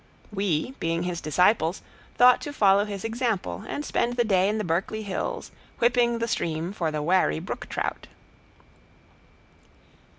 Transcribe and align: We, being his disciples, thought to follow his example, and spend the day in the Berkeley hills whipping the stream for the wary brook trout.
We, 0.33 0.71
being 0.79 1.03
his 1.03 1.21
disciples, 1.21 1.83
thought 2.17 2.41
to 2.41 2.53
follow 2.53 2.85
his 2.85 3.03
example, 3.03 3.63
and 3.67 3.85
spend 3.85 4.13
the 4.13 4.23
day 4.23 4.49
in 4.49 4.57
the 4.57 4.63
Berkeley 4.63 5.03
hills 5.03 5.51
whipping 5.77 6.17
the 6.17 6.27
stream 6.27 6.73
for 6.73 6.89
the 6.89 7.03
wary 7.03 7.37
brook 7.37 7.69
trout. 7.69 8.07